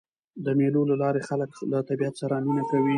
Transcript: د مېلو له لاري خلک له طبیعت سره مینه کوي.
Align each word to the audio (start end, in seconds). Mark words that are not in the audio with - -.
د 0.45 0.47
مېلو 0.59 0.81
له 0.89 0.95
لاري 1.01 1.21
خلک 1.29 1.51
له 1.71 1.79
طبیعت 1.89 2.15
سره 2.21 2.33
مینه 2.45 2.63
کوي. 2.69 2.89